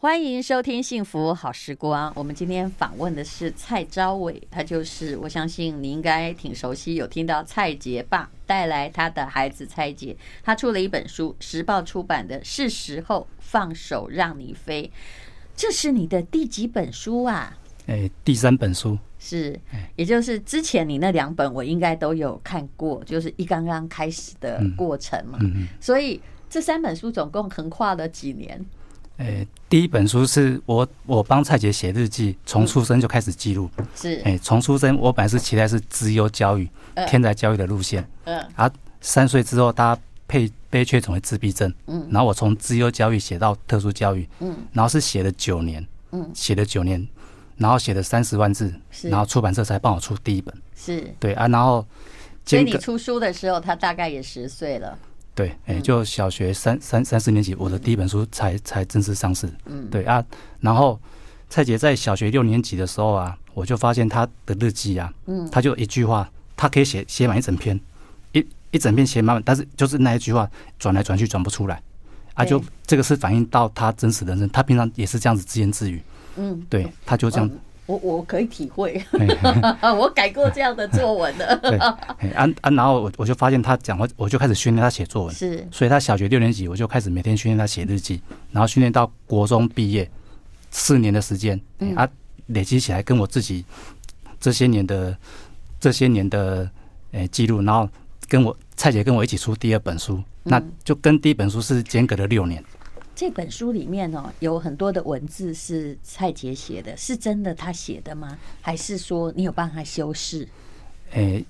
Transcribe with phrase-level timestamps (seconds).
[0.00, 2.08] 欢迎收听《幸福好时光》。
[2.14, 14.84] 我们今天访问的是蔡昭伟，他就是我相信你应该挺熟悉，有听到蔡杰爸带来他的孩子蔡杰，他出了一本书，时报出版的《是时候放手让你飞》，
[15.56, 17.58] 这是你的第几本书啊？
[17.88, 19.58] 哎，第三本书是，
[19.96, 25.38] 也就是之前你那两本我应该都有看过，就是一刚刚开始的过程嘛。
[25.40, 25.68] 嗯嗯。
[25.80, 28.64] 所以这三本书总共横跨了几年？
[29.18, 33.68] 诶、欸，第一本书是我我帮蔡杰写日记，从出生就开始记录。
[33.94, 36.68] 是，诶，从出生我本来是期待是资优教育、
[37.08, 38.08] 天才教育的路线。
[38.24, 38.38] 嗯。
[38.54, 38.70] 啊，
[39.00, 41.72] 三岁之后他配悲却成为自闭症。
[41.86, 42.06] 嗯。
[42.10, 44.28] 然后我从资优教育写到特殊教育。
[44.38, 44.56] 嗯。
[44.72, 45.84] 然后是写了九年。
[46.12, 46.30] 嗯。
[46.32, 47.06] 写了九年，
[47.56, 48.72] 然后写了三十万字，
[49.02, 50.54] 然后出版社才帮我出第一本。
[50.76, 51.12] 是。
[51.18, 51.84] 对啊，然后。
[52.46, 54.98] 所以你出书的时候，他大概也十岁了。
[55.38, 59.48] 对，哎、欸，就小学三三三四年级，我的第一本书才才正式上市。
[59.66, 60.20] 嗯，对啊，
[60.58, 60.98] 然后
[61.48, 67.78] 蔡洁在小学六年级的时候啊，我就发现他的日记啊，嗯，他就一句话，他可以写写满一整篇，
[68.32, 71.80] 一一整篇写满，但是就是那一句话转来转去转不出来，
[72.34, 76.02] 啊，就这个是反映到他真实的人生，他平常也是这样子自言自语。
[76.34, 77.48] 嗯，对，他就这样。
[77.88, 79.02] 我我可以体会，
[79.98, 81.56] 我改过这样的作文的。
[81.56, 85.34] 对，啊啊，然后我我就发现他讲话，我就开始训练他写作文。
[85.34, 88.20] 是，所以他小学六年级，我就开始每天训练他写日记，
[88.52, 90.08] 然后训练到国中毕业
[90.70, 91.58] 四年的时间，
[91.96, 92.06] 啊，
[92.48, 93.64] 累积起来跟我自己
[94.38, 95.16] 这些年的
[95.80, 96.70] 这些年的
[97.12, 97.88] 诶记录，然后
[98.28, 102.62] 跟我蔡姐跟我一起出第二本书，那就跟第一本书是间隔了六年。
[103.18, 108.38] 这本书里面哦，有很多的文字是蔡杰写的，是真的他写的吗？
[108.60, 110.46] 还是说你有帮他修饰？
[111.10, 111.44] 诶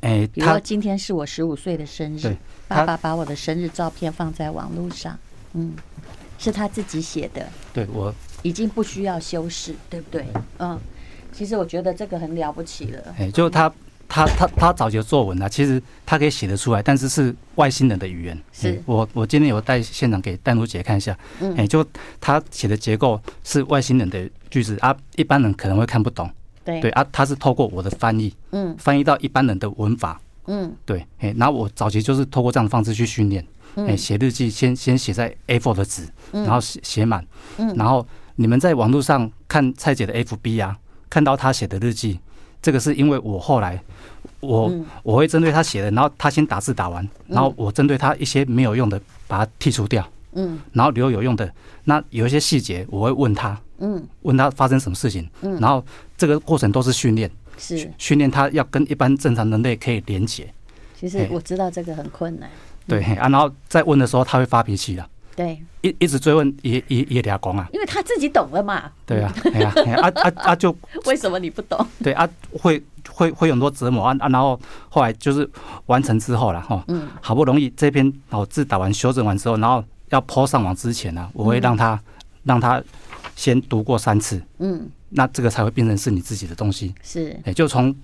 [0.00, 2.34] 诶，比如说今天是我十五岁的生日，
[2.66, 5.18] 爸爸把我的生日照片放在网络上，
[5.52, 5.74] 嗯，
[6.38, 7.46] 是他自己写的。
[7.74, 10.24] 对，我已经不需要修饰，对不对？
[10.56, 10.80] 嗯，
[11.34, 13.14] 其实我觉得这个很了不起了。
[13.18, 13.70] 诶，就他。
[14.10, 18.36] 他他他早期的作文啊，其实他可以写得出来，但是是外星人的语言。
[18.52, 21.86] 是、嗯、我我今天有带现场给丹如姐看一下，嗯，哎，就
[22.20, 26.28] 他写的结构是外星人的句子啊，一般人可能会看不懂。
[26.64, 26.80] 对。
[26.80, 33.46] 对啊，他是透过我的翻译，嗯，翻译到一般人的文法，嗯，对，哎，然后我早期就是透过这样的方式去训练，
[33.76, 37.24] 哎，写日记先先写在 A4 的纸，然后写写满，
[37.58, 40.76] 嗯，然后你们在网络上看蔡姐的 FB 啊，
[41.08, 42.18] 看到她写的日记。
[42.62, 43.80] 这个是因为我后来，
[44.40, 44.72] 我
[45.02, 51.50] 我会针对他写的，然后他先打字打完，然后我针对他一些没有用的把它剔除掉，嗯，然后留有用的。
[51.84, 55.84] 那有一些细节我会问他，嗯，问他发生什么事情，嗯，然后
[56.16, 57.90] 这个过程都是训练，是。
[57.96, 60.46] 训练他要跟一般正常人类可以连接。
[60.98, 62.50] 其实我知道这个很困难，
[62.86, 65.08] 对啊，然后再问的时候他会发脾气的。
[65.34, 68.90] 对，一一直追问也也也俩讲啊，因为他自己懂了嘛。
[69.06, 70.76] 对啊，哎呀，啊啊啊就
[71.06, 71.86] 为什么你不懂？
[72.02, 72.28] 对啊，
[72.60, 74.58] 会会会有很多折磨啊啊，然后
[74.88, 75.48] 后来就是
[75.86, 81.98] 完成之后了哈，嗯，好不容易这篇哦字打完修正完之后，然后要 po 上网之前呢，我会让他
[82.44, 82.82] 让他
[83.34, 86.94] 先读过三次，嗯，那这个才会变成是你自己的东西。
[87.02, 87.94] 是，哎，就从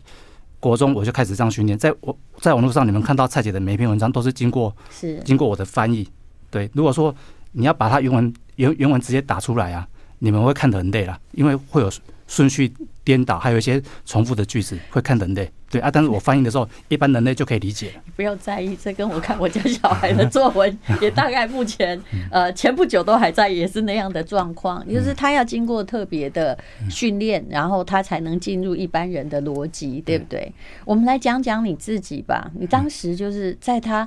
[0.59, 6.09] 国中我就开始这样训练，在我在网络上你们看到蔡姐的每一篇文章都是经过是经过我的翻译。
[6.51, 7.15] 对，如果说
[7.59, 11.91] 你要把它原文原原文直接打出来啊，你们会看得很累了，因为会有
[12.27, 12.71] 顺序
[13.03, 15.51] 颠倒，还有一些重复的句子，会看得很累。
[15.71, 18.03] 对啊，但是我翻译的时候，一般人类就可以理解了。
[18.15, 22.01] 不要在意，这跟我看我家小孩的作文 也大概目前
[22.31, 26.57] 呃前不久都还在，也是那样的状况，就是他要经过特别的
[26.91, 30.53] 训练，然后他才能进入一般人的逻辑，对不对？
[30.85, 34.07] 我们来讲讲你自己吧，你当时就是在他。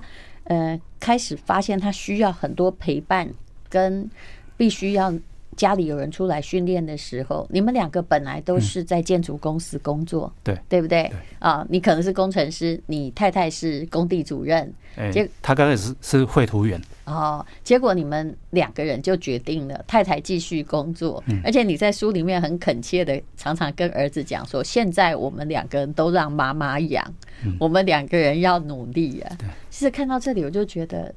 [0.50, 3.30] 呃，开始发现他需要很多陪伴，
[3.70, 4.10] 跟
[4.58, 5.14] 必须要
[5.56, 11.12] 家里有人出来训练的时候，你们两个本来都是在建筑公司工作，对、嗯、对不对？
[11.40, 27.04] 啊，你可能是工程师，你太太是工地主任，欸、结他刚开始是绘图员哦，结果你们两个人就决定了，太太继续工作，嗯、而且你在书里面很恳切的，常常跟儿子讲说，现在我们两个人都让妈妈养，
[27.44, 29.38] 嗯、我们两个人要努力啊。
[29.70, 31.14] 其实看到这里，我就觉得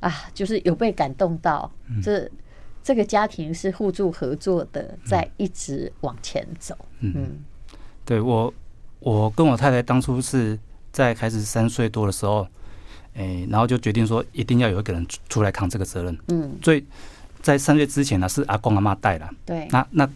[0.00, 1.70] 啊，就是有被感动到。
[2.02, 2.28] 这
[2.82, 6.74] 这个家庭是互助合作的，在一直往前走。
[7.00, 7.38] 嗯，
[8.04, 8.52] 对我，
[9.00, 10.58] 我跟我太太当初是
[10.90, 12.46] 在开始三岁多的时候，
[13.18, 16.16] 哎，然后就决定说，一定要有一个人出来扛这个责任。
[16.28, 16.84] 嗯，所以
[17.42, 19.28] 在三岁之前呢，是阿公阿妈带了。
[19.44, 20.08] 对，那那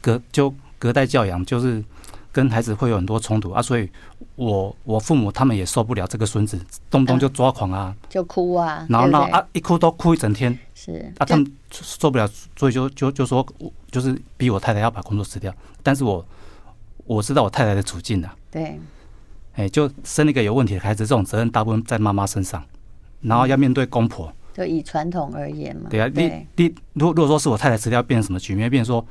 [0.00, 1.82] 隔就隔代教养，就是
[2.30, 3.90] 跟孩子会有很多冲突啊，所以
[4.36, 13.44] 我我父母他们也受不了这个孙子，动不动就抓狂啊，就哭啊，然后然后啊一哭都哭一整天，是啊，他们受不了，所以就就就说，
[13.90, 15.52] 就是逼我太太要把工作辞掉。
[15.82, 16.24] 但是我
[17.06, 18.78] 我知道我太太的处境啊，对，
[19.56, 22.62] 哎，就生了一个有问题的孩子，这种责任大部分在妈妈身上，
[23.22, 24.32] 然后要面对公婆。
[24.54, 28.70] 就以传统而言嘛，对啊，你你如果如果说是我太太辞掉，变成什么局面？
[28.70, 29.06] 变成说，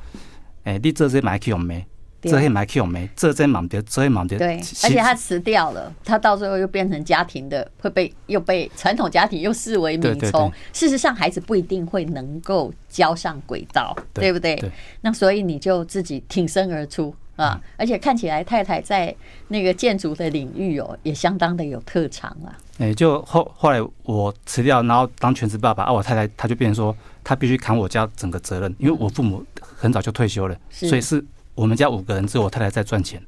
[0.64, 1.86] 哎，你这些买 Q 没？
[2.22, 3.08] 这些买 Q 没？
[3.14, 4.36] 这些忙的，这些忙的。
[4.36, 10.52] 对，而且他辞掉了，他到最后又变成家庭的，会被又被传统家庭又视为敏聪。
[10.72, 14.60] 事实上，孩子不一定会能够交上轨道，对不对？
[15.02, 17.14] 那所以你就自己挺身而出。
[17.36, 19.14] 啊，而且看起来太太在
[19.48, 22.56] 那个建筑的领域哦，也相当的有特长啊。
[22.78, 31.24] 哎，就后后来我辞掉，然后当全职爸爸啊，我太太她就变成说，她必须扛我家整个责任，因为我父母很早就退休了，所以是
[31.54, 33.22] 我们家五个人，只有我太太在赚钱。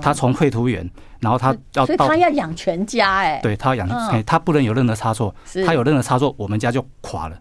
[0.00, 0.88] 她从绘图员，
[1.20, 5.34] 然后她要，所以她要养全家哎，对，她要养，她不能有任何差错，
[5.66, 7.38] 她有任何差错，我们家就垮了。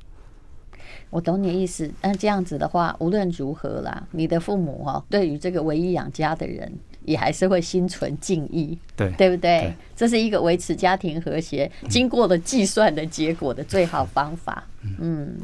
[1.13, 6.74] 我懂你的意思，那这样子的话，无论如何啦，你的父母哈，对于这个唯一养家的人，
[7.06, 9.62] 也还是会心存敬意，对，对不对？
[9.62, 14.95] 对，这是一个维持家庭和谐、经过了计算的结果的最好方法，嗯。
[15.00, 15.38] 嗯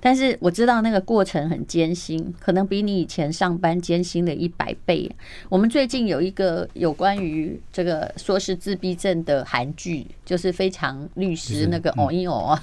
[0.00, 5.10] 但是我知道那个过程很艰辛，可能比你以前上班艰辛了一百倍。
[5.48, 12.58] 我们最近有一个有关于这个说是自闭症的韩剧，就是非常律师那个哦一哦。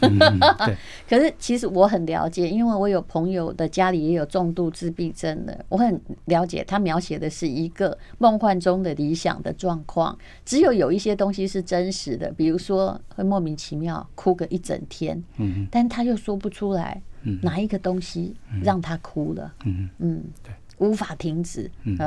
[1.09, 10.17] 可是其实我很了解，因为我有朋友的家里也有重度自闭症的，我很了解他描写的是一个梦幻中的理想的状况。
[10.45, 17.01] 只有有一些东西是真实的，比如说会莫名其妙哭个一整天，嗯但他又说不出来。
[17.41, 19.53] 哪一个东西让他哭了？
[19.65, 19.89] 嗯。
[19.99, 21.69] 嗯，对，无法停止。
[21.83, 21.97] 嗯，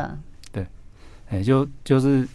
[0.53, 0.67] 对，
[1.31, 2.27] 哎，就就是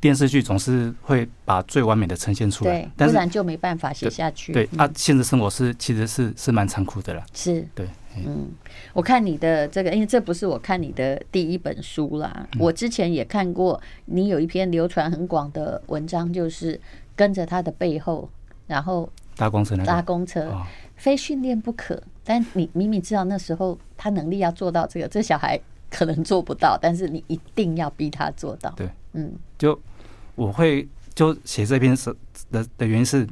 [0.00, 4.52] 电视剧总是会把最完美的呈现出来，不然就没办法写下去。
[4.52, 7.24] 对啊，现实生活是其实是是蛮残酷的了。
[7.34, 8.48] 是，对，嗯，
[8.92, 16.80] 我看你的这个，因为这不是我看你的第一本书啦，我之前也看过你有一篇流传很广的文章，就是
[17.16, 18.28] 跟着他的背后，
[18.66, 20.50] 然后搭公车，搭公车。
[20.96, 25.60] 非训练不可，但你明明知道那时候他能力要做到这个，这小孩
[25.90, 28.70] 可能做不到，但是你一定要逼他做到。
[28.70, 29.78] 对，嗯，就
[30.36, 32.16] 我会就写这篇是
[32.50, 33.28] 的的原因是，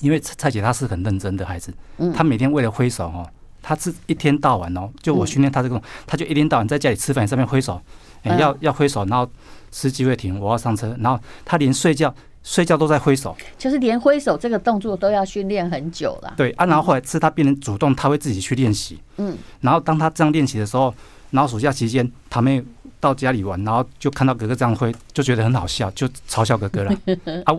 [0.00, 3.24] 因为蔡姐她是很认真的孩子，嗯，她每天为了挥手哦，
[3.62, 7.80] 她是一天到晚哦，就我训练她这个，她就一天到晚在家里吃饭上面挥手，
[8.24, 9.30] 哎，要要挥手，然后
[9.70, 12.12] 司机会停，我要上车，然后她连睡觉。
[12.42, 16.34] 睡觉都在挥手，就是连挥手这个动作都要训练很久了。
[16.36, 18.98] 对啊，然后后来是他变成主动，他会自己去练习。
[19.18, 20.92] 嗯，然后当他这样练习的时候，
[21.30, 22.64] 然后暑假期间他们
[22.98, 26.90] 到家里玩，然后就看到哥哥这样挥，就觉得很好笑，就嘲笑哥哥了。
[27.44, 27.52] 啊，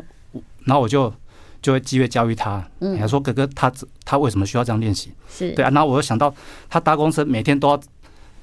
[0.65, 1.13] 然后我就
[1.61, 3.71] 就会机会教育他，嗯，还说哥哥他
[4.03, 5.11] 他为什么需要这样练习？
[5.29, 6.33] 是对啊，然后我又想到
[6.69, 7.79] 他搭公车每天都要，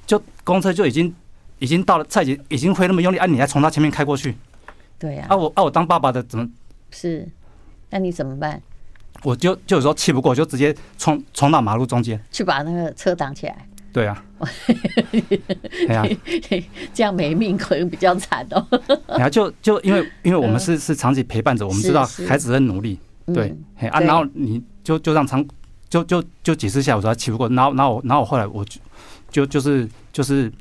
[0.06, 1.12] 就公车就已经
[1.58, 4.36] 已经到了，蔡姐已经挥那么用力，啊，你还从他前面开过去。
[4.98, 6.48] 对呀，啊我啊我当爸爸的怎么
[6.90, 7.26] 是？
[7.90, 8.60] 那你怎么办？
[9.22, 13.66] 我就就有时候气不过，就直接冲冲到马路中间去把那个车挡起来。
[13.92, 14.22] 对啊，
[15.10, 16.06] 对啊，
[16.94, 18.64] 这样没命可能比较惨哦。
[19.08, 23.56] 然后就就因为 因为我们是是长期陪伴着，我们知道孩子很努力，对，
[23.90, 25.44] 啊，然后你就就让长
[25.88, 28.78] 就就就几次下来，我说他气不过，然后然后我然后我后来我就
[29.30, 30.52] 就就是就是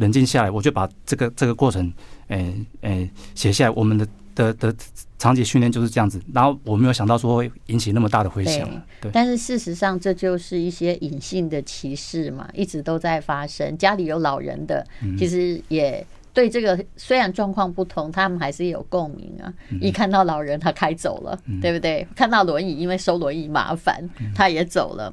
[0.00, 1.92] 冷静下来，我就把这个这个过程。
[2.28, 4.72] 诶诶，写下来，我们的的的
[5.18, 6.20] 长期训练就是这样子。
[6.32, 8.68] 然后我没有想到说会引起那么大的回响。
[9.00, 13.76] 对，但是事实上这就是一些隐性的歧视嘛，一直都在发生。
[13.76, 14.86] 家里有老人的，
[15.18, 19.52] 其实也对这个虽然状况不同，他们还是有共鸣啊。
[19.80, 22.06] 一看到老人，他开走了，对不对？
[22.14, 25.12] 看到轮椅，因为收轮椅麻烦，他也走了。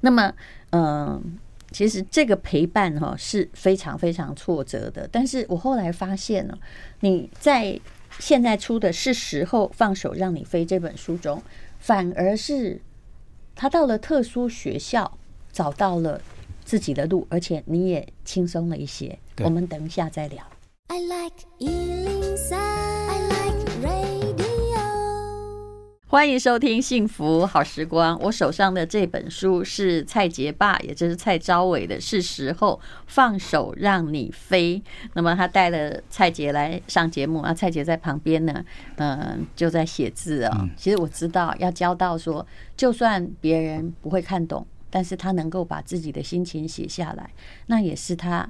[0.00, 0.32] 那么，
[0.70, 1.20] 嗯。
[1.70, 6.58] 其实这个陪伴哈是非常非常挫折的，但是我后来发现了，
[7.00, 7.78] 你在
[8.18, 11.42] 现在出的是时候放手让你飞这本书中，
[11.78, 12.80] 反而是
[13.54, 15.18] 他到了特殊学校
[15.52, 16.20] 找到了
[16.64, 19.18] 自己的路，而且你也轻松了一些。
[19.44, 20.42] 我们等一下再聊。
[20.88, 21.34] I like
[26.10, 28.16] 欢迎收听《幸福好时光》。
[28.22, 34.78] 我手上的这本书是蔡杰爸，也就是蔡昭伟的《是时候放手让你飞》。
[35.12, 38.64] 那么他带了蔡杰来上节目啊，蔡杰在旁边呢，
[38.96, 40.66] 嗯，就在写字啊。
[40.78, 47.28] 其实我知道要教到说，就算别人不会看懂，但是他能够把自己的心情写下来，
[47.66, 48.48] 那也是他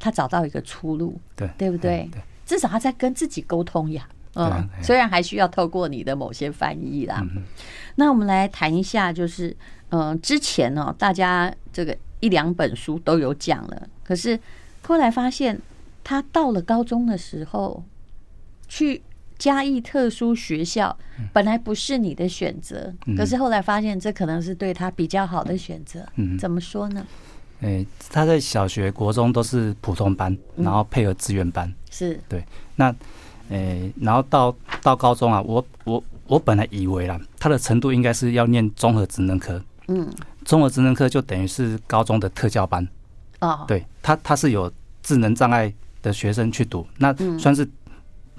[0.00, 2.10] 他找到一个出路，对，对不对？
[2.44, 4.08] 至少他在跟自己沟通呀。
[4.36, 7.26] 嗯，虽然还需要透过你的某些翻译啦。
[7.96, 9.56] 那我们来谈一下，就是
[9.88, 14.38] 嗯，之前呢，大家这个一两本书都有讲了，可是
[14.82, 15.60] 后来发现
[16.04, 17.82] 他到了高中的时候
[18.68, 19.02] 去。
[19.38, 20.96] 嘉义特殊学校
[21.30, 26.00] 本来不是你的选择，可是后来发现这可能是对他比较好的选择。
[26.14, 27.06] 嗯，怎么说呢？
[27.60, 31.70] 诶，他在小学、国中都是普通班，然后配合资源班。
[31.90, 32.42] 是对。
[32.76, 32.90] 那
[33.50, 39.62] 诶，然后到到高中啊，我我我本来以为啦，他的程度应该是要念综合职能科。
[39.88, 40.08] 嗯，
[40.44, 42.86] 综合职能科就等于是高中的特教班。
[43.40, 44.72] 哦，对他他是有
[45.02, 45.72] 智能障碍
[46.02, 47.68] 的学生去读，那算是。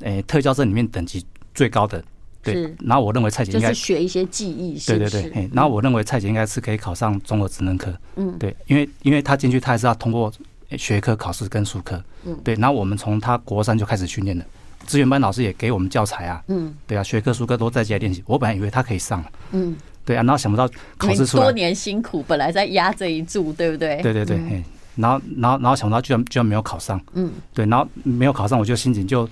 [0.01, 2.03] 诶、欸，特教生里面等级最高的，
[2.43, 2.71] 对。
[2.81, 5.23] 然后我认为蔡姐应该学一些技艺，对对对。
[5.31, 10.31] 诶，然后我认为蔡姐应该是可以考上综合职能科，嗯，对，因为因为他进去，他还是要通过
[10.77, 12.53] 学科考试跟术科，嗯，对。
[12.59, 14.45] 然后我们从他国三就开始训练了，
[14.87, 18.23] 资源班老师也给我们教材啊，嗯，对啊，学科书科都在家练习。
[18.25, 20.67] 我本来以为他可以上，嗯，对啊，然后想不到
[20.97, 24.01] 考试出来，多年辛苦，本来在压这一注，对不对？
[24.01, 24.63] 对对对，诶，
[24.95, 29.29] 然后然后然后想不到居然居然没有考上，嗯，对，然后没有考上，我就心情就。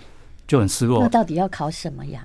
[0.47, 0.99] 就很失落。
[1.01, 2.23] 那到底要考什么呀？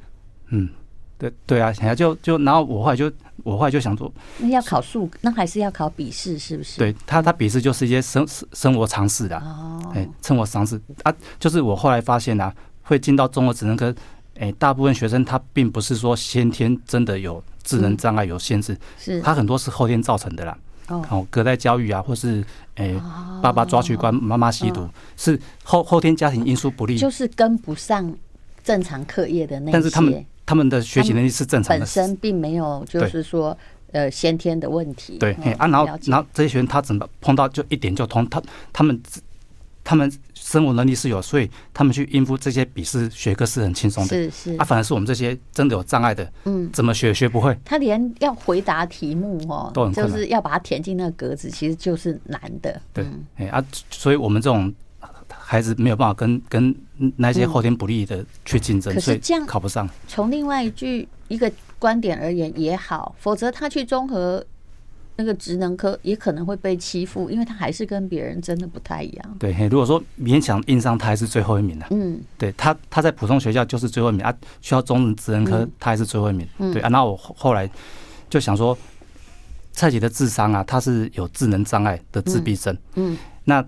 [0.50, 0.68] 嗯，
[1.16, 3.10] 对对啊，想要就就然后我后来就
[3.42, 6.76] 我后来就想说，那要考数，那还是要考笔试，是不是？
[6.76, 12.54] 对他，他笔试就是一些生生活常识的哦，哎，生活常识啊，就是我后来发现啊，
[12.90, 13.94] 会进到综合职能科，
[14.36, 20.58] 哎，大部分学生他并不是说先天真的有智能障碍有限制，是他很多是后天造成的啦。
[20.88, 22.44] 哦，隔代教育啊，或是
[22.74, 23.00] 诶，
[23.40, 28.12] 爸爸抓去关，妈妈吸毒，是后后天家庭因素不利，就是跟不上
[28.64, 29.72] 正常课业的那些。
[29.72, 33.56] 但是他们他们的学习能力是正常的，本身并没有就是说
[33.92, 35.16] 呃先天的问题。
[35.18, 38.42] 对，啊，然后然后这些学生他怎么碰到就一点就通，他
[38.72, 39.00] 他们。
[39.90, 44.08] 他们生活能力是有，所以他们去应付这些笔试学科是很轻松的。
[44.08, 47.58] 是是，啊，反而是我们这些真的有障碍的，嗯，怎么学也学不会。
[47.64, 52.80] 他连要回答题目哦，都很，就是要把它填进那个格子，其实就是难的。
[52.94, 53.04] 对，
[53.34, 54.72] 哎啊，所以我们这种
[55.28, 56.72] 孩子没有办法跟跟
[57.16, 59.90] 那些后天不利的去竞争，所以这样考不上。
[60.06, 64.46] 从另外一句一个观点而言也好，否则他去综合。
[65.20, 69.36] 那个职能科也可能会被欺负，因为他还是跟别人真的不太一样。
[69.38, 71.86] 对，如果说勉强硬上，他还是最后一名的。
[71.90, 76.48] 嗯，对他，他在普通学校就是最后一名啊，需要综合职能科，他还是最后一名。
[76.72, 77.70] 对啊，那我后来
[78.30, 78.74] 就想说，
[79.72, 82.74] 蔡姐的智商啊，他是有智能障碍的自闭症。
[82.94, 83.62] 嗯，那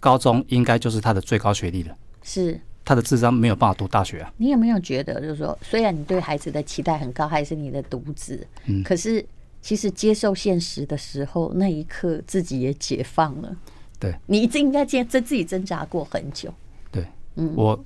[0.00, 1.94] 高中应该就是他的最高学历了。
[2.24, 4.32] 是，他的智商没有办法读大学啊。
[4.38, 9.24] 你有没有觉得，就是说，虽然你对孩子的期待很高，还是你的独子，嗯，可是。
[9.66, 13.52] 其实接受现实的时候，那一刻自己也解放了。
[13.98, 16.54] 对，你一直应该挣自己挣扎过很久。
[16.92, 17.04] 对，
[17.34, 17.84] 嗯，我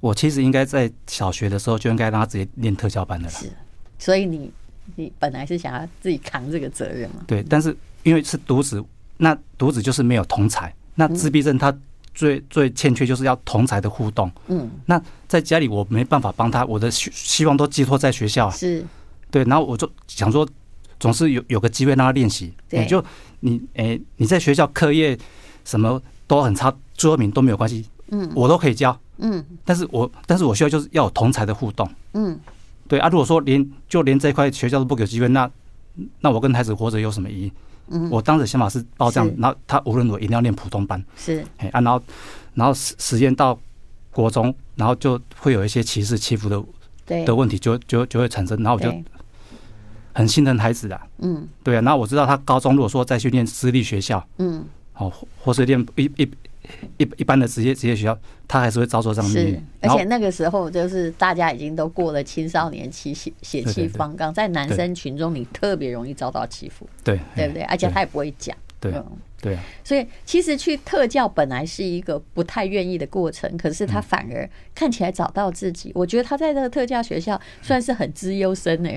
[0.00, 3.32] 我其实应该在小学的时候就应该让他直接练特教班的了。
[3.32, 3.48] 是，
[4.00, 4.50] 所以你
[4.96, 7.22] 你本来是想要自己扛这个责任嘛？
[7.24, 8.84] 对，但是因为是独子，
[9.18, 11.72] 那独子就是没有同才，那自闭症他
[12.12, 14.28] 最最欠缺就是要同才的互动。
[14.48, 18.50] 嗯，那在家里我没办法帮他，我的希希望都寄托在学校啊。
[18.50, 18.84] 是。
[19.30, 20.48] 对，然后我就想说，
[20.98, 22.52] 总是有有个机会让他练习。
[22.70, 23.04] 你就
[23.40, 25.16] 你诶，你在学校课业
[25.64, 27.86] 什么都很差，最后一名都没有关系。
[28.10, 28.98] 嗯，我都可以教。
[29.18, 31.88] 嗯，但是我但是我需要就是要有同才的互动。
[32.14, 32.38] 嗯，
[32.88, 35.50] 对啊，如果说连就连这块学校都不给机会，那
[36.20, 37.52] 那我跟孩子活着有什么意义？
[37.88, 41.02] 嗯，我当时想法是报这样，然后他无论如何一定要练普通班。
[41.16, 42.02] 是，哎啊，然后
[42.54, 43.58] 然后实实验到
[44.10, 48.90] 国中，然后就会有一些歧视欺负的的问题就就就会产生，然后我就。
[50.18, 56.28] 很心疼孩子的，嗯，对啊，那我知道他高中如果说再去念私立学校，嗯，哦，或是念一一
[56.96, 59.64] 一一般的职业职业学校，他还是会遭受这样的命运。
[59.80, 67.62] 而且那个时候就是大家已经都过了青少年期，血血气方刚，在男生群中你特别容易遭到欺负，对对不对？
[67.62, 68.92] 而且他也不会讲，对
[69.40, 69.62] 对啊。
[69.84, 75.92] 所以其实去特教本来是一个不太愿意的过程，可是他反而看起来找到自己。
[75.94, 78.90] 我觉得他在这个特教学校算是很资优生呢。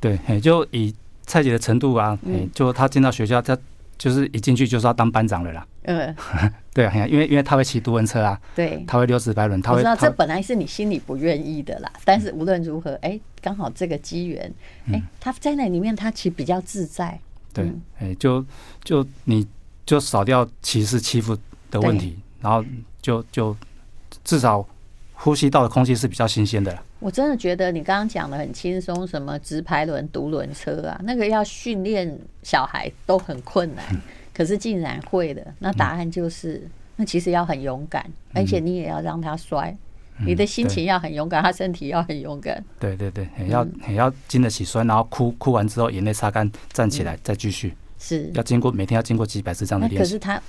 [0.00, 3.56] 对，哎，就以蔡姐的程度啊，哎，就她进到学校，她
[3.96, 5.66] 就是一进去就是要当班长了啦。
[5.84, 6.14] 嗯，
[6.74, 9.78] 对啊，因为因为他会骑独轮车啊，对，他会溜直排轮，他会。
[9.78, 14.52] 知道这本来是你心里不愿意的啦，但是无论如何，哎，刚好这个机缘，
[14.90, 17.18] 哎，他在那里面，他其实比较自在。
[17.52, 17.70] 对，
[18.00, 18.44] 哎，就
[18.82, 19.46] 就你
[19.86, 21.36] 就少掉歧视欺负
[21.70, 22.64] 的问题，然后
[23.00, 23.56] 就就
[24.24, 24.66] 至少
[25.12, 26.76] 呼吸到的空气是比较新鲜的。
[27.04, 33.84] 我真的觉得你刚刚讲的很轻松，什么直排轮、独轮车啊，那个要训练小孩都很困难，
[34.32, 39.76] 可是竟然会的，那答案就是那其实要很勇敢，而且你也要让他摔。
[40.18, 42.64] 嗯、你的心情要很勇敢，他身体要很勇敢。
[42.80, 47.74] 对对对，也要也要经得起摔，然后哭哭完之后眼泪擦干，站起来再继续。
[47.98, 50.08] 是要经过每天要经过几百次这样的练习。
[50.08, 50.40] 可是他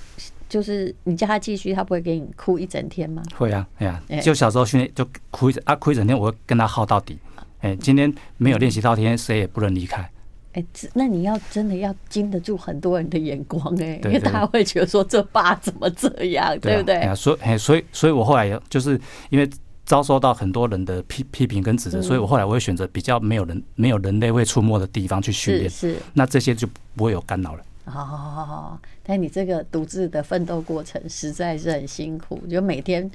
[0.48, 3.22] 就是你叫他继续，他不会给你哭一整天吗？
[3.36, 7.18] 会啊，哎呀，就小时候训练就哭一整啊哭一整天，我会跟他耗到底。
[7.60, 10.08] 哎，今天没有练习到天，谁也不能离开。
[10.52, 17.14] 哎，那你要真的要经得住很多人的眼光哎，因为他会觉得说这爸怎么这样，对不对？
[17.14, 19.00] 所以哎，所以所以我后来就是
[19.30, 19.48] 因为
[19.84, 27.62] 遭受到很多人的批批评跟指责，所以我后来我会选择比较没有人没有人类会出没的地方去训练，是那这些就不会有干扰了。
[27.86, 33.08] 哦，但你这个独自的奋斗过程实在是很辛苦，就每天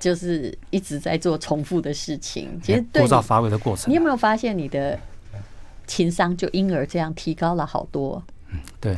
[0.00, 2.58] 就是一直在做重复的事情。
[2.62, 4.98] 其实枯燥乏味的过程，你有没有发现你的
[5.86, 8.22] 情商就因而这样提高了好多？
[8.56, 8.96] 嗯， 对，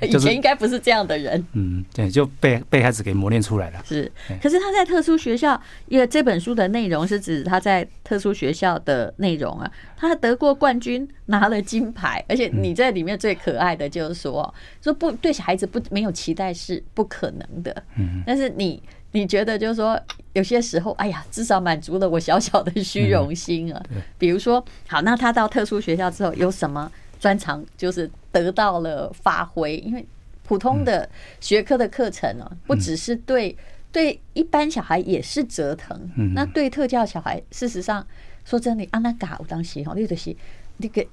[0.08, 1.44] 以前应该不是这样的人。
[1.52, 3.82] 嗯，对，就被被孩子给磨练出来了。
[3.84, 4.10] 是，
[4.42, 9.70] 可是他在特殊学校，因为这本书的内容是指他在特殊学校的内容啊。
[9.96, 17.82] 他得过冠军，拿了金牌，而且你在里面最可爱的就是说，说不对小孩子不没有期待是不可能的。
[17.96, 18.80] 嗯，但是你
[19.10, 20.00] 你觉得就是说，
[20.34, 23.82] 有些时候，哎呀，至少满足了我小小的虚荣心啊。
[24.16, 26.88] 比如说，好，那他到特殊学校之后有什么？
[27.18, 30.06] 专长就是得到了发挥，因为
[30.44, 31.08] 普通的
[31.40, 33.56] 学科的课程哦，不只是对
[33.92, 38.06] 对一般小孩也是折腾，那对特教小孩，事实上
[38.44, 40.34] 说真的，阿那嘎我当时哈，那个是
[40.78, 41.06] 那个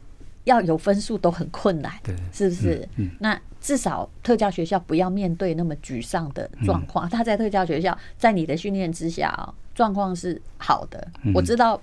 [0.46, 1.92] 要有分数都很困难，
[2.32, 2.88] 是不是？
[3.20, 7.10] 那至少特教学校不要面对那么沮丧的状况。
[7.10, 11.06] 他在特教学校，在你的训练之下啊，状况是好的。
[11.34, 11.82] 我知道，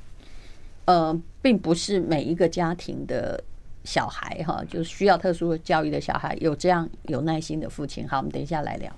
[0.85, 3.43] 呃，并不是每一个家庭的。
[3.85, 8.09] 小孩哈，就需要特殊教育的小孩，有这样有耐心的父亲。
[8.09, 8.93] 好，我们等一下来聊。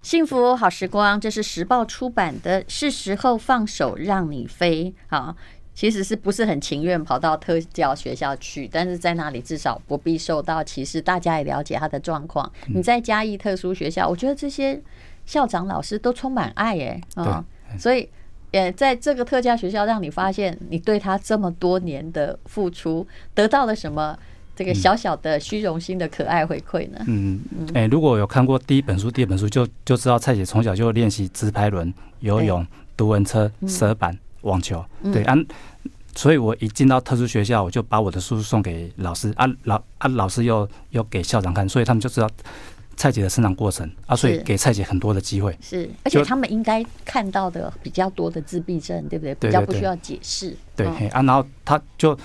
[0.00, 4.94] 幸福好时光，这是时报出版的，是时候放手让你飞。
[5.08, 5.34] 好，
[5.74, 8.68] 其实是不是很情愿跑到特教学校去？
[8.68, 12.50] 但是在那里至少不必受到歧视，大家也了解他的状况。
[12.68, 14.80] 你在嘉义特殊学校，我觉得这些
[15.26, 17.44] 校长老师都充满爱耶啊，
[17.76, 18.08] 所以。
[18.52, 24.16] 也在这个特教学校，让你发现你对他这么多年的付出得到了什么？
[24.54, 26.98] 这个小小的虚荣心的可爱回馈呢？
[27.06, 34.84] 嗯嗯，哎，如果有看过第一本书、第二本书，就就知道蔡姐从小就练习直排轮、游泳、独轮车、蛇板、网球。
[35.10, 35.34] 对啊，
[36.14, 42.28] 所以我一进到特殊学校，我就把我的书送给老师啊，老啊老师又又给校长看，所以他们就知道。
[42.96, 45.56] 蔡姐的生长过程啊，所以给蔡姐很多的机会。
[45.60, 49.34] 是，而且他们应该看到的比较多的自闭症，对不对？
[49.34, 50.56] 比较不需要解释。
[50.76, 52.16] 对啊，然后他就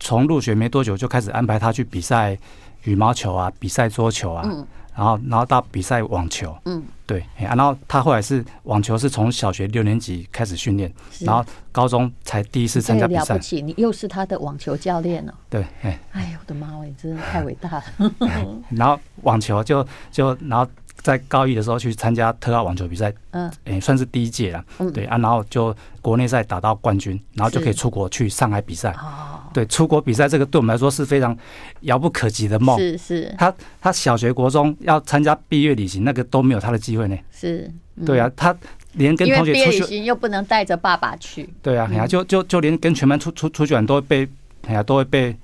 [0.00, 2.38] 从入学没多久就开始安排他去比赛
[2.84, 4.42] 羽毛球啊，比赛桌球啊。
[4.46, 4.66] 嗯。
[4.98, 13.34] 然后，然后到比赛网球，嗯，对，然后他后来是网球是从小学六年级开始训练，然后高中才第一次参加比赛。
[13.34, 15.32] 了不起，你又是他的网球教练哦。
[15.48, 17.84] 对，哎，哎呦我的妈喂，真的太伟大了。
[18.70, 20.68] 然后网球就就然后。
[21.00, 31.36] 在高一的时候去参加特奥网球比赛，嗯，也算是第一届了，嗯，对啊，然后就国内赛打到冠军，然后就可以出国去上海比赛，哦，对，出国比赛这个对我们来说是非常
[31.80, 37.68] 遥不可及的梦，是是，他他小学国中要参加毕业旅行，那个都没有他的机会呢，是，
[38.06, 38.56] 对啊，他
[38.92, 44.28] 连跟同学出去旅行又不能带着爸爸去，对啊，哎呀，就就就连跟全班出出出去玩都会被，
[44.66, 45.34] 哎呀，都会被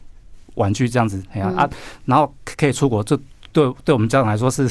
[0.54, 1.68] 婉拒这样子，哎呀啊，
[2.04, 3.16] 然后可以出国，这
[3.52, 4.70] 对对我们家长来说是。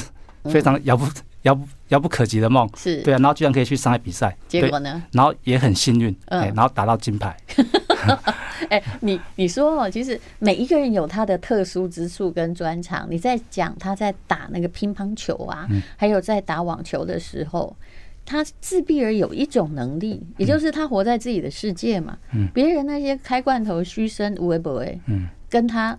[0.50, 1.06] 非常遥不
[1.44, 5.02] 遥不遥不可及的梦，是对啊，然后居然可以去上海比赛，结果呢？
[5.12, 7.34] 然后也很幸运，哎，然后打到金牌。
[8.68, 13.06] 哎，你你说哦，其实每一个人有他的特殊之处跟专长。
[13.10, 17.74] 你在讲他在打那个乒乓球啊，还有在打网球的时候，
[18.24, 22.18] 他自闭而有一种能力，也就是他活在自己的世界嘛。
[22.32, 25.96] 嗯，别人那些开罐头、嘘声、无为不为，嗯，跟他。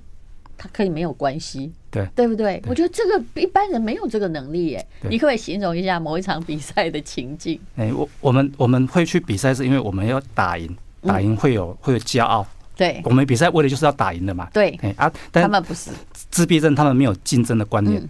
[0.57, 2.61] 他可以没有关系，对对不对？
[2.67, 4.87] 我觉得这个一般人没有这个能力耶。
[5.09, 7.59] 你可不可以形容一下某一场比赛的情境？
[7.77, 12.45] 哎，我我们我们会去比赛，是因为我们要打赢，打赢会有会有骄傲。
[12.75, 14.49] 对，我们比赛为的就是要打赢的嘛。
[14.51, 15.89] 对，哎啊，但他们不是
[16.29, 18.05] 自闭症，他们没有竞争的观念，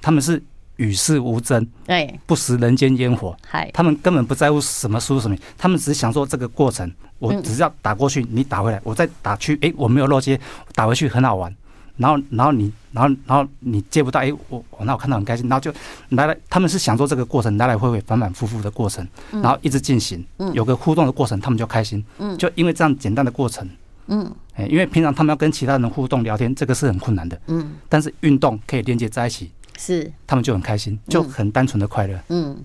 [0.00, 0.42] 他们是
[0.76, 3.36] 与世无争，哎，不食人间烟火。
[3.46, 6.90] 嗨，他们根本不在乎什么输什么，他们只是享受这个过程。
[7.18, 10.38] 我只是要打过去，你打回来，我再打去，哎，我没有落街，
[10.74, 11.54] 打回去很好玩。
[11.96, 15.46] 然后，然后你，然后，然后你接不到，哎，我，那我看到很开心。
[15.50, 15.70] 然后就
[16.08, 22.02] 来来，他们是享受这个过程，来来回回、反反复复的过程，然后一直进行，有个互动的过程，他们就开心。
[22.38, 23.68] 就因为这样简单的过程，
[24.06, 32.56] 嗯，哎，因为平常他们要跟其他人互动聊天，这个是很困难的，嗯，但是运动可以连接在一起，是，他们就很开心，就很单纯的快乐，嗯，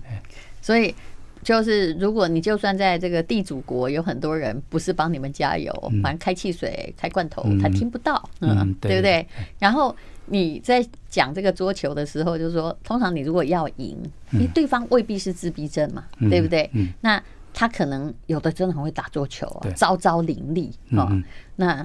[0.62, 0.94] 所以。
[1.42, 9.26] 就是，如果你就算在这个地主国，有很多人不是帮你们加油，反正开汽水、开罐头，他听不到，嗯，对不对？
[9.58, 9.94] 然后
[10.26, 13.98] 你在讲这个桌球的时候，就是说，通常你如果要赢，
[14.30, 16.70] 因为对方未必是自闭症嘛，对不对？
[17.00, 17.20] 那
[17.52, 21.10] 他可能有的真的很会打桌球啊，招招伶俐啊。
[21.56, 21.84] 那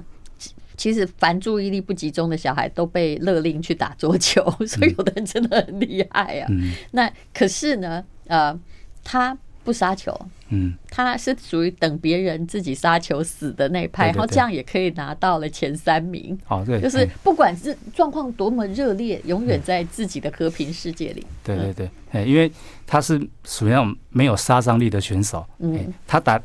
[0.76, 6.48] 其实凡注意力不集中的小孩都被勒令去打桌球， 所以有的人真的很厉害啊。
[6.92, 8.56] 那可是呢，呃，
[9.02, 9.36] 他。
[9.68, 16.38] 不杀球，嗯，他是属于等别人自己杀球死的那一派，然后这样也可以拿到了前三名。
[16.48, 21.26] 哦，对，就是不管是状况多么热烈，永远在自己的和平世界里。
[21.44, 22.50] 对对对，哎，因为
[22.86, 25.46] 他是属于那种没有杀伤力的选手。
[25.58, 26.40] 嗯，他打，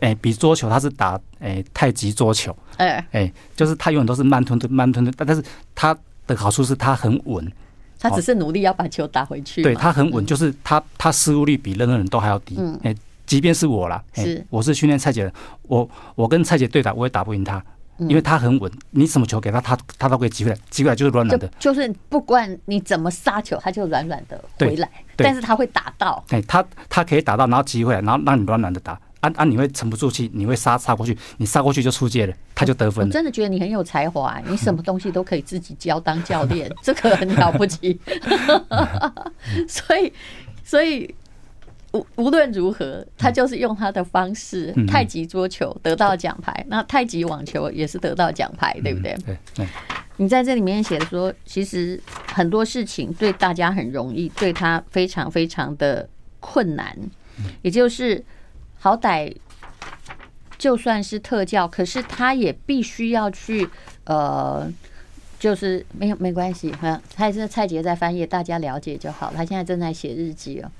[0.00, 2.56] 哎，比桌球他是打，哎，太极桌球。
[2.78, 5.94] 哎哎，就是他永远都是慢吞吞、慢吞吞，但但是他
[6.26, 7.52] 的好处是他很稳。
[7.98, 9.62] 他只是努力要把球打回去。
[9.62, 12.58] 对，他很稳，就是他他失误率比任何人都还要低。
[12.82, 12.94] 哎，
[13.26, 15.32] 即便是我啦，是我是训练蔡姐的，
[15.62, 17.62] 我我跟蔡姐对打，我也打不赢他，
[17.98, 18.70] 因为他很稳。
[18.90, 21.50] 你什么球给他，他他都可以击回来，击回来就是软软的。
[21.58, 24.88] 就是不管你怎么杀球，他就软软的回来。
[25.16, 26.22] 但是他会打到。
[26.28, 29.00] 哎，他他可以打到，然后击回来，然后让你软软的打。
[29.26, 29.44] 啊啊！
[29.44, 33.08] 你会沉不住气，你会杀杀过去，你杀过去就出界了，他就得分了。
[33.08, 37.98] 我真的觉得你很有才华， 你什么东西都可以自己教当教练， 这个很了不起。
[39.68, 40.12] 所以，
[40.64, 41.12] 所以
[41.92, 49.16] 无无论如何，他就是用他的方式，太极桌球得到奖牌，那太极网球也是得到奖牌，对不对？
[49.24, 49.66] 对对。
[50.18, 52.00] 你在这里面写的说，其实
[52.32, 56.08] 很多事情对大家很容易，对他非常非常的
[56.40, 56.96] 困难，
[57.62, 58.24] 也就是。
[58.86, 59.34] 好歹
[60.56, 63.68] 就算是特教，可是他也必须要去
[64.04, 64.72] 呃，
[65.40, 69.32] 就是没有没关系，哈，他也是蔡杰在翻译，大家了解就好。
[69.34, 70.70] 他现在正在写日记哦。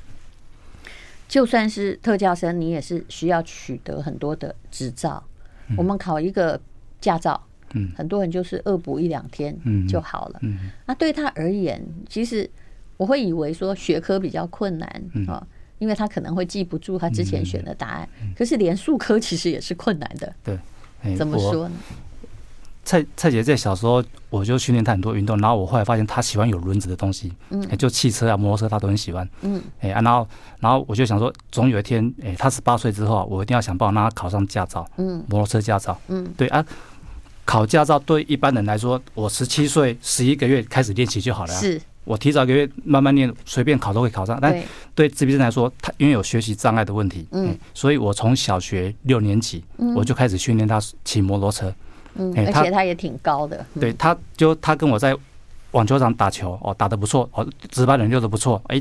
[1.27, 5.25] 就算是特教生，你也是需要取得很多的执照。
[5.77, 6.61] 我们考一个
[7.01, 9.53] 驾照，嗯，很多人就是恶补一两天
[9.89, 10.41] 就好了。
[10.87, 12.49] 那对他而言，其实
[12.99, 15.45] 我会以为说学科比较困难啊。
[15.79, 20.33] 因为他可能会记不住他之前选的答案，可是连数科其实也是困难的。
[20.43, 21.75] 对，怎么说呢？
[22.85, 30.29] 蔡蔡姐在小时候我就训练她很多运动，然后我后来发现她喜欢有轮子的东西，嗯，就汽车啊、摩托车她都很喜欢，嗯，哎啊，然后
[30.61, 36.65] 然后我就想说，总有一天，哎，他十八岁之后，我一定要想办法让他考上驾照，嗯，摩托车驾照，嗯，对啊，
[37.45, 41.81] 考驾照对一般人来说，我十七岁十一个月开始练习就好了，是。
[42.07, 44.39] 我提早一个月慢慢练，随便考都会考上。
[44.41, 44.57] 但
[44.95, 45.09] 对。
[45.11, 49.63] 自闭症来说，他因为有学习障碍的问题，嗯，所以我从小学六年级
[49.95, 51.75] 我就开始训练他骑摩托车，
[52.15, 53.67] 嗯，而且他也挺高的。
[53.79, 55.15] 对，他就他跟我在
[55.73, 58.81] 网球场打球，哦，打得不错，哦，直拍轮溜得不错，哎，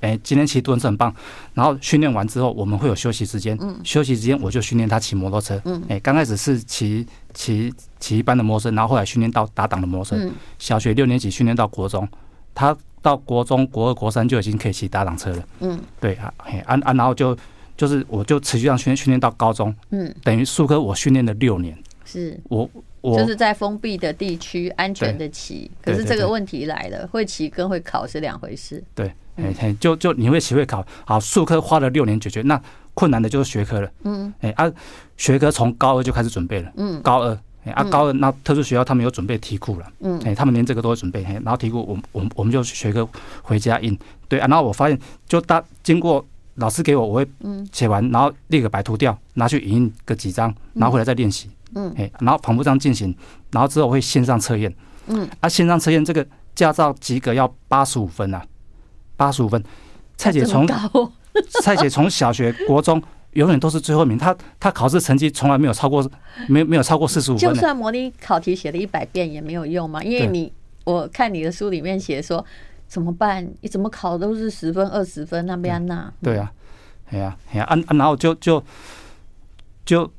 [0.00, 1.14] 哎，今天骑蹲是很棒。
[1.54, 12.06] 然后训练完之后，我们会有休息时间，嗯，休息时间我就训练他骑摩托车，嗯，哎，刚开始是骑骑骑一般的摩托车，然后后来训练到打档的摩托车，小学六年级训练到国中。
[12.54, 15.44] 他到国中、国二、国三就已经可以骑打档车了。
[15.60, 17.36] 嗯，对啊，嘿，啊啊，然后就
[17.76, 19.74] 就是我就持续让训练训练到高中。
[19.90, 21.76] 嗯，等于术科我训练了六年。
[22.04, 22.68] 是，我
[23.00, 25.70] 我就是在封闭的地区安全的骑。
[25.82, 28.82] 可是这个问题来了，会骑跟会考是两回事。
[28.94, 32.60] 对，嘿嘿，就就你会骑会考，好，术科花了六年解决，那
[32.92, 33.90] 困难的就是学科了。
[34.04, 34.70] 嗯，哎啊，
[35.16, 36.72] 学科从高二就开始准备了。
[36.76, 37.38] 嗯，高二。
[37.72, 43.08] 啊，高二那特殊学校他们有准备题库了，嗯，哎，他们连这个都会准备，嘿然后题库我我我们就学个
[43.42, 43.98] 回家印，
[44.28, 46.24] 对啊，然后我发现就大经过
[46.56, 47.26] 老师给我，我会
[47.72, 53.14] 写完，然后列个白图掉，拿去影印个几张，拿回来再练习，嗯，哎，然后反复这样进行，
[53.50, 54.74] 然后之后会线上测验，
[55.06, 58.44] 嗯，啊，线上测验这个驾照及格要八十五分啊，
[59.16, 59.62] 八十五分，
[60.16, 60.66] 蔡姐从
[61.62, 63.02] 蔡姐从小学国中。
[63.34, 66.08] 永远都是最后一名，他他考试成绩从来没有超过，
[66.48, 67.40] 没没有超过四十五分。
[67.40, 70.52] 就算模拟考题写了一百遍也没有用嘛，因为你
[70.84, 72.44] 我看你的书里面写说
[72.86, 73.46] 怎么办？
[73.60, 76.12] 你怎么考都是十分二十分那边那。
[76.22, 76.52] 对啊，
[77.10, 78.62] 哎呀哎呀，啊啊，然后就就
[79.84, 80.10] 就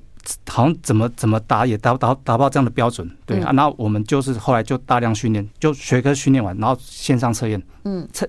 [0.47, 8.27] 好像怎么怎么答也达达达不到这样的标准，对啊，然后我们就是后来就大量训练，就学科训练完，然后线上测验，嗯，测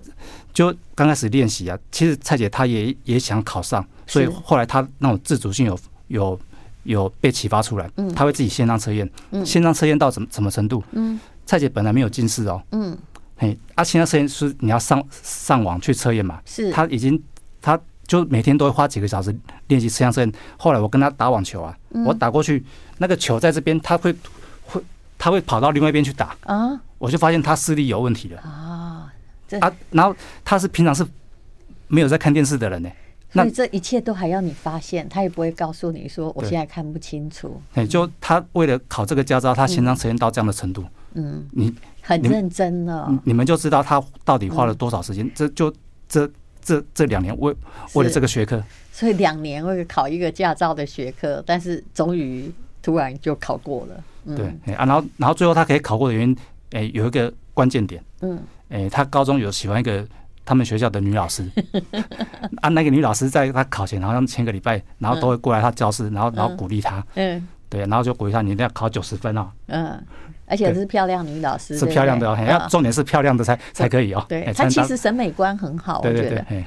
[0.52, 3.84] 就刚开始练习啊，其实蔡姐她也也想考上。
[4.06, 5.78] 所以后来她那种自主性有
[6.08, 6.38] 有
[6.84, 9.10] 有被启发出来，嗯，她会自己线上测验，
[9.44, 10.82] 线上测验到什么什么程度？
[10.92, 11.18] 嗯。
[11.48, 12.98] 蔡姐本来没有近视哦，嗯，
[13.36, 17.22] 嘿，啊，线上测验是你要上上网去测验嘛，是，她已经
[17.62, 19.34] 他就每天都会花几个小时
[19.68, 20.32] 练习持枪射击。
[20.56, 22.64] 后来我跟他打网球啊，我打过去，
[22.98, 24.14] 那个球在这边，他会
[24.64, 24.80] 会
[25.18, 29.12] 他会跑到另外一边去打啊，我就发现他视力有问题了啊
[29.60, 30.14] 啊，然后
[30.44, 31.06] 他是平常是
[31.88, 32.90] 没有在看电视的人呢。
[33.32, 37.60] 所以这一切都还要你发现，他也不会告诉你说我现在看不清楚。
[37.74, 40.82] 哎，就他为了考这个驾照，他现场实验到这样的程度。
[41.12, 43.12] 嗯，你很认真了。
[43.24, 45.30] 你们就知道他到底花了多少时间。
[45.34, 45.70] 这就
[46.08, 46.30] 这
[46.66, 47.54] 这这两年为
[47.94, 52.52] 为了这个学科，所以两年为了考一个驾照的学科，但是终于
[52.82, 54.36] 突然就考过了。
[54.36, 56.36] 对，啊，然后然后最后他可以考过的原因，
[56.72, 58.02] 哎，有一个关键点。
[58.22, 60.04] 嗯，哎，他高中有喜欢一个。
[60.48, 61.42] 他们学校的女老师
[62.62, 70.02] 啊，那个女老师在他考前好像前个礼拜，然后都会过来他教室，然后然后鼓励他，嗯，对，然后就鼓励他，你一定要考九十分哦，嗯，
[70.46, 76.64] 而且是漂亮女老师，是漂亮的哦，要重点是漂亮的才才可以哦，对，她其实审美观很好，对对对，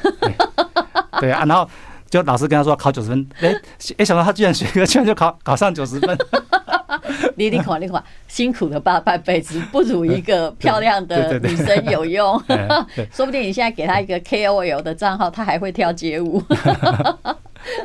[1.22, 1.70] 对啊，然后
[2.10, 3.54] 就老师跟他说考九十分，哎
[3.98, 6.18] 哎，想到他居然学个，居然就考考上九十分。
[7.36, 12.42] 你你看你看，辛苦了大半辈子，不如一个漂亮的女生有用。
[13.12, 16.44] 说不定你现在给她一个 KOL 的账号，她还会跳街舞。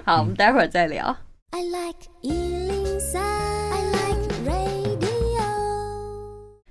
[0.05, 1.16] 好，我们待会儿再聊。
[1.56, 3.22] I like 103.
[3.22, 5.40] I like radio.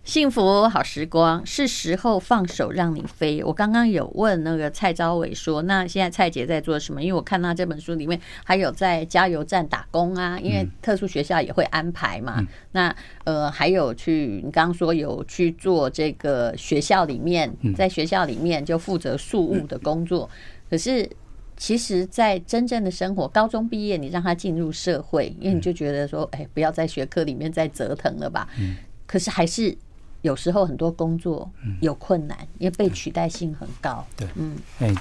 [0.03, 3.41] 幸福好时光，是时候放手让你飞。
[3.45, 7.01] 我刚刚有问那个蔡昭伟说，那现在蔡姐在做什么？
[7.01, 12.45] 因为我看到这本书里面还有在加油站打工啊，因为特殊学校也会安排嘛。
[12.73, 12.93] 那
[13.23, 20.29] 呃，还有去你刚刚说有去做这个学校里面，在学校里面就负责庶务的工作。
[20.69, 21.09] 可是
[21.57, 28.47] 其实，在真正的生活，高中毕业你让他进入社会，因为你就觉得说，哎，不要在学科里面再折腾了吧。
[28.59, 29.77] 嗯可是还是。
[30.23, 34.07] 有时候很多工作有困难，因为被取代性很高。
[34.15, 34.95] 对，嗯，哎，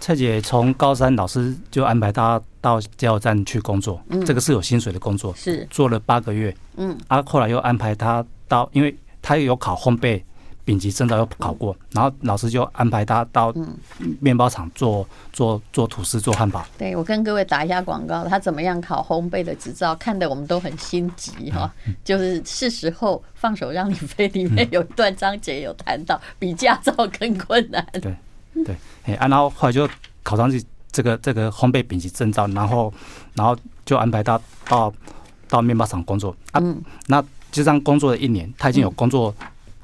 [0.00, 6.52] 蔡姐从高三老师就安排她到加油站去工作，这个是有薪水的工作，是做了八个月。
[6.76, 10.20] 嗯，啊，后来又安排她到，因为她又有考烘焙。
[10.64, 13.54] 丙级证照又考过，然后老师就安排他到
[14.18, 16.64] 面包厂做做做吐司、做汉堡。
[16.78, 21.70] 对，我跟各位打一下广告，他怎么样考烘焙的执照，看得我们都很心急哈。
[22.02, 27.86] 就是是时候放手让你飞，里面有一段章节有谈到 比驾照更困难。
[27.92, 28.16] 对
[28.64, 28.74] 对，
[29.04, 29.86] 哎，然后后来就
[30.22, 32.90] 考上去这个这个烘焙丙级证照，然后
[33.34, 34.90] 然后就安排他到
[35.46, 36.62] 到面包厂工作啊。
[37.06, 37.20] 那
[37.52, 39.34] 就这样工作了一年，他已经有工作。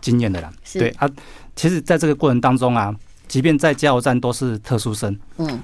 [0.00, 1.08] 经验的啦，对啊，
[1.54, 2.94] 其实在这个过程当中啊，
[3.28, 5.60] 即便在加油站都是特殊生，嗯，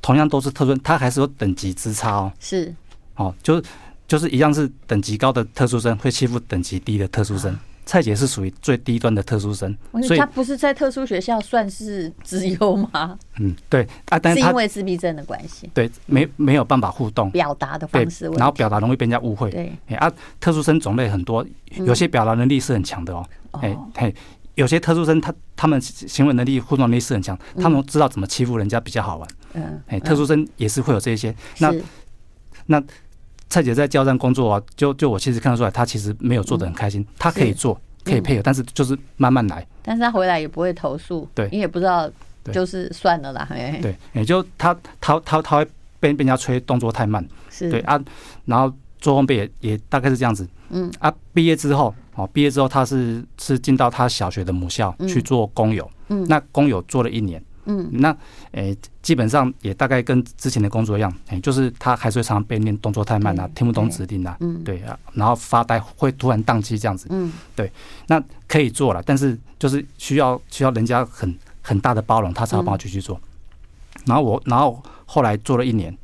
[0.00, 2.32] 同样都是特殊生，他还是有等级之差哦。
[2.38, 2.74] 是，
[3.16, 3.62] 哦，就是
[4.06, 7.58] 就是一样是等级高的特殊生会欺负等级低的特殊生。
[7.88, 9.74] 蔡姐是属于最低端的特殊生，
[10.06, 13.18] 所以她不是在特殊学校算是 资优吗？
[13.38, 19.50] 嗯，对啊，但是因为自闭症的关系，对，没没有办法互动，表达的方式，然后表达容易被人家误会。
[19.50, 21.42] 对，啊，特殊生种类很多，
[21.76, 23.26] 有些表达能力是很强的哦。
[23.52, 24.14] 哎嘿，
[24.56, 29.26] 有些特殊生他他们行为能力、互动能力是很强，他们知道怎么欺负人家比较好玩。
[29.54, 31.34] 嗯，哎，特殊生也是会有这些。
[31.60, 31.74] 那
[32.66, 32.82] 那
[33.48, 37.06] 蔡姐在交战工作啊，就就我其实看得出来，她其实没有做的很开心。
[37.18, 39.66] 她可以做，可以配合，但是就是慢慢来。
[39.82, 42.10] 但是她回来也不会投诉，对，你也不知道，
[42.52, 43.48] 就是算了啦。
[43.82, 45.64] 对，也就她她她她会
[46.00, 47.98] 被被人家催动作太慢，是对啊，
[48.44, 50.48] 然后做烘焙也也大概是这样子。
[50.70, 51.94] 嗯啊，毕业之后。
[52.18, 58.10] 哦，毕业之后他是是进到他小学的母校去做工友，嗯，那工友做了一年，嗯，那
[58.52, 67.70] 诶、欸、基本上也大概跟之前的工作一样，诶、欸，就是他还是会常常被念动作太慢啊，听不懂指令啊，嗯，对啊，然后发呆会突然宕机这样子，嗯，对，
[68.08, 73.20] 那可以做了，但是就是需要需要人家很很大的包容，他才要帮我继续做。
[74.06, 75.96] 然后我然后后来做了一年，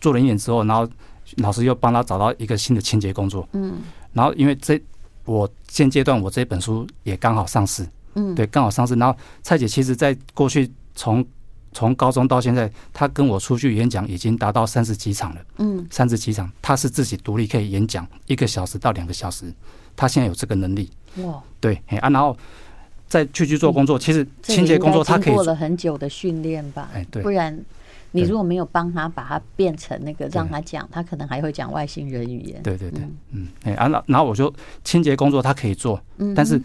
[0.00, 0.88] 做了一年之后，然后
[1.36, 3.74] 老师又帮他找到一个新的清洁工作，嗯，
[4.12, 4.80] 然后因为这。
[5.26, 8.94] 我现阶段我这本书也刚好上市，嗯，对，刚好上市。
[8.94, 10.68] 然后蔡姐其实在过去
[11.00, 11.24] 从
[11.72, 19.50] 从高中到现在，他跟我出去演讲已经达到三十几场了，嗯，三十几场，他是自己独立可以演讲一个小时到两个小时，
[19.96, 20.90] 他现在有这个能力，
[21.24, 22.36] 哇，对，啊，然后
[23.08, 27.58] 再去去做工作，其实清洁工作他可以做了很久的训练吧，哎，对，不然。
[28.12, 32.60] 你如果没有帮他把它变成那个让他讲，他可能还会讲外星人语言。
[32.60, 36.02] 对对对，嗯，哎啊，然后我就清洁工作他可以做，
[36.34, 36.60] 但是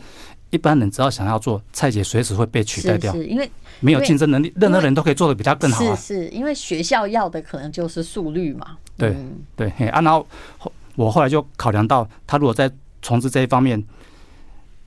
[0.56, 5.96] 一般人只要想要做，蔡姐随时会被取代掉，是因为没有竞争能力，任何人都可以做的比他更好。
[5.96, 8.78] 是是，因为学校要的可能就是速率嘛。
[8.98, 9.16] 对
[9.56, 10.26] 对，啊，然后
[10.96, 13.84] 我后来就考量到，他如果在从事这一方面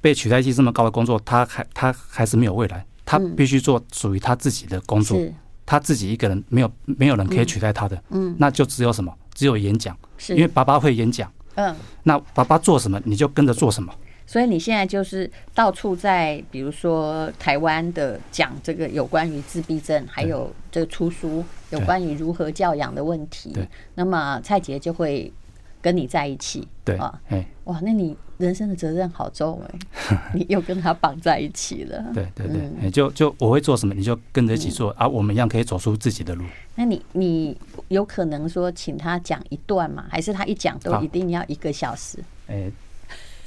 [0.01, 5.21] 被取代性这么高的工作，他还他还是没有未来，他必须做属于他自己的工作。
[5.67, 9.13] 他自己一个人没有没有人可以取代他的，嗯，那就只有什么？
[9.35, 9.95] 只有演讲，
[10.31, 13.93] 因为爸爸会演讲，嗯，那爸爸做什么你就跟着做什么。
[14.29, 23.51] 所以你现在就是到处在，比如说台湾的讲这个有关于自闭症，还有这个出书有关于如何教养的问题。
[23.55, 25.33] 对，那么蔡杰就会
[25.81, 26.69] 跟你在一起。
[26.85, 32.05] 对啊，哎，哇，那你人生的责任好重哎， 你又跟他绑在一起了。
[32.13, 36.45] 对对对，就就我会做什么，你就跟着一起做啊，我们一样可以走出自己的路。
[36.75, 37.57] 那你你
[37.89, 40.05] 有可能说请他讲一段吗？
[40.11, 42.19] 还是他一讲都一定要一个小时？
[42.47, 42.71] 哎。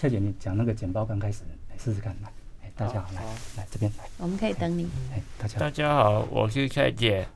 [0.01, 2.33] 蔡姐，你讲那个简报刚开始，来试试看，来，
[2.63, 3.21] 哎，大家好，来，
[3.55, 4.89] 来这边来，我们可以等你。
[5.13, 7.27] 哎，大家大家好，我是蔡姐，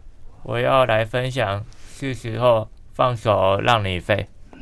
[0.41, 4.25] 我要来分享是时候放手让你飞。
[4.51, 4.58] 我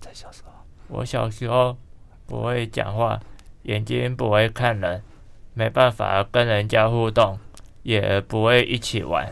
[0.00, 0.52] 在小时候，
[0.88, 1.76] 我小时候
[2.26, 3.20] 不会讲话，
[3.64, 5.02] 眼睛不会看人，
[5.52, 7.38] 没办法跟人家互动，
[7.82, 9.30] 也不会一起玩。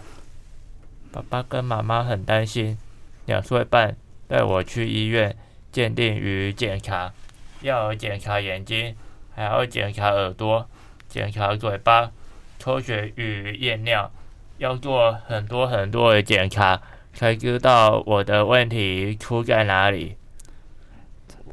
[1.11, 2.76] 爸爸跟妈妈很担心，
[3.24, 3.96] 两岁半
[4.28, 5.35] 带我去医院
[5.72, 7.14] 鉴定与检查。
[7.61, 8.94] 要检查眼睛，
[9.35, 10.68] 还要检查耳朵，
[11.09, 12.11] 检查嘴巴，
[12.59, 14.11] 抽血与验尿，
[14.59, 16.81] 要做很多很多的检查，
[17.12, 20.16] 才知道我的问题出在哪里。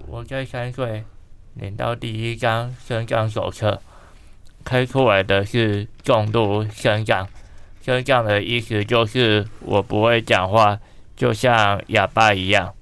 [0.08, 1.04] 我在三岁
[1.56, 3.82] 领到第一张身障手册，
[4.64, 7.28] 开出来的是重度身障。
[7.82, 10.80] 身障的意思就是我不会讲话，
[11.16, 12.74] 就像哑巴一样。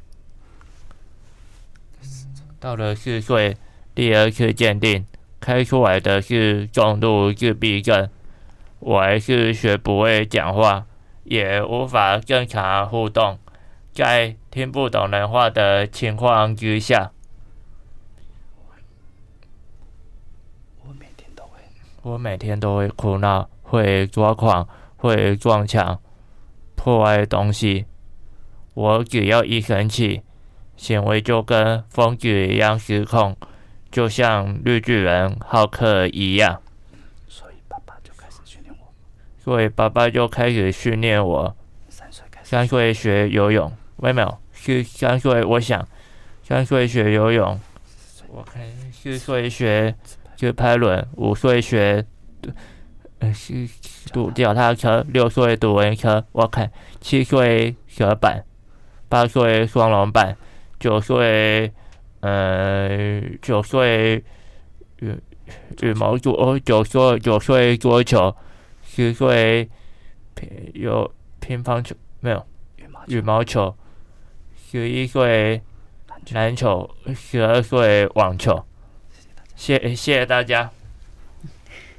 [2.66, 3.56] 到了四岁，
[3.94, 5.06] 第二次鉴定，
[5.40, 8.10] 开出来的是重度自闭症。
[8.80, 10.88] 我还是学不会讲话，
[11.26, 13.38] 也无法正常互动，
[13.94, 17.12] 在听不懂人话的情况之下，
[20.88, 21.60] 我每天都会，
[22.02, 26.00] 我每天都会哭闹，会抓狂，会撞墙，
[26.76, 27.86] 破坏东西。
[28.74, 30.24] 我只要一生气。
[30.78, 33.36] 行为就跟疯子一样失控，
[33.90, 36.62] 就像绿巨人浩克一样。
[37.28, 38.94] 所以爸爸就开始训练我。
[39.38, 41.56] 所以爸爸就开始训练我。
[41.90, 42.50] 三岁开始。
[42.50, 45.44] 三岁学游泳，没有，是三岁。
[45.44, 45.88] 我想，
[46.44, 47.60] 三岁学游泳。
[48.28, 48.62] 我看
[48.92, 49.96] 四岁学
[50.36, 52.06] 就拍轮，五岁学，
[53.20, 53.68] 呃是
[54.12, 56.26] 读脚踏车，六岁读文车。
[56.34, 58.44] 我看七岁学板，
[59.08, 60.36] 八岁双龙板。
[60.86, 61.74] 九岁，
[62.20, 64.24] 呃，九岁
[65.00, 65.20] 羽
[65.82, 68.36] 羽毛球，哦，九岁九岁桌球，
[68.84, 69.68] 十岁
[70.36, 72.46] 乒有乒乓球没有？
[73.08, 73.76] 羽毛球，
[74.70, 75.60] 十一岁
[76.34, 78.64] 篮球，十二岁网球。
[79.56, 80.70] 谢谢谢大家。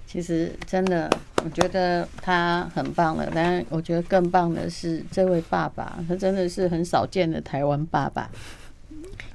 [0.06, 1.10] 其实真的，
[1.42, 8.30] 我觉得他很棒了，但我觉得更棒的是这位爸爸，他真的是很少见的台湾爸爸。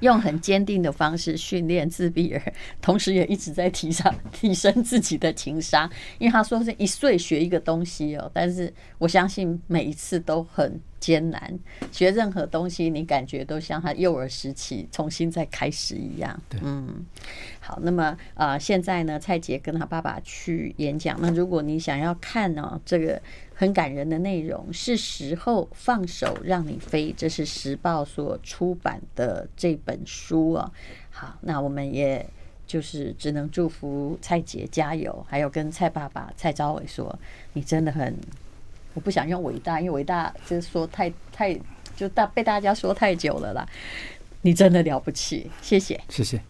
[0.00, 5.90] 用很坚定的方式训练自闭儿，同时也一直在提倡提升自己的情商。
[6.18, 11.58] 因为他说是一岁学一个东西哦，但是我相信每一次都很艰难。
[11.90, 16.40] 学任何东西，你感觉都像他幼儿时期重新再开始一样。
[16.62, 17.04] 嗯，
[17.60, 21.18] 好，那么呃，现在呢，蔡杰跟他爸爸去演讲。
[21.20, 23.20] 那如果你想要看呢，这个。
[23.62, 27.14] 很感人的内容，是时候放手让你飞。
[27.16, 30.68] 这是时报所出版的这本书啊。
[31.12, 32.26] 好，那我们也
[32.66, 37.16] 就是只能祝福蔡姐加油，还有跟蔡爸爸蔡昭伟说，
[37.52, 38.12] 你真的很，
[38.94, 41.56] 我不想用伟大，因为伟大就是说太太
[41.94, 43.64] 就大被大家说太久了啦。
[44.40, 46.42] 你真的了不起，谢谢，谢谢。